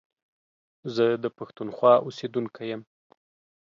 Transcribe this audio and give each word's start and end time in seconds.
زه 0.95 1.05
دا 1.23 1.29
پښتونخوا 1.37 1.93
اوسيدونکی 2.05 2.65
يم. 2.73 2.81